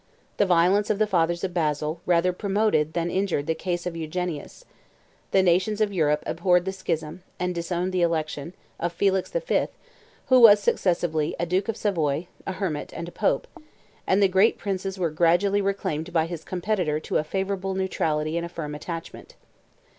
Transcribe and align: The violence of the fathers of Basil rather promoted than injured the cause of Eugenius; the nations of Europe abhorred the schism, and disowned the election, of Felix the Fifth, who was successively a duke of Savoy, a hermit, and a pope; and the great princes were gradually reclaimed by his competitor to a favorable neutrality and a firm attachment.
The 0.37 0.47
violence 0.47 0.89
of 0.89 0.97
the 0.97 1.05
fathers 1.05 1.43
of 1.43 1.53
Basil 1.53 2.01
rather 2.07 2.33
promoted 2.33 2.93
than 2.93 3.11
injured 3.11 3.45
the 3.45 3.53
cause 3.53 3.85
of 3.85 3.95
Eugenius; 3.95 4.65
the 5.29 5.43
nations 5.43 5.79
of 5.79 5.93
Europe 5.93 6.23
abhorred 6.25 6.65
the 6.65 6.71
schism, 6.73 7.21
and 7.39 7.53
disowned 7.53 7.91
the 7.93 8.01
election, 8.01 8.55
of 8.79 8.93
Felix 8.93 9.29
the 9.29 9.39
Fifth, 9.39 9.77
who 10.25 10.39
was 10.39 10.59
successively 10.59 11.35
a 11.39 11.45
duke 11.45 11.67
of 11.69 11.77
Savoy, 11.77 12.25
a 12.47 12.53
hermit, 12.53 12.91
and 12.95 13.07
a 13.07 13.11
pope; 13.11 13.45
and 14.07 14.23
the 14.23 14.27
great 14.27 14.57
princes 14.57 14.97
were 14.97 15.11
gradually 15.11 15.61
reclaimed 15.61 16.11
by 16.11 16.25
his 16.25 16.43
competitor 16.43 16.99
to 16.99 17.17
a 17.17 17.23
favorable 17.23 17.75
neutrality 17.75 18.37
and 18.37 18.45
a 18.47 18.49
firm 18.49 18.73
attachment. 18.73 19.35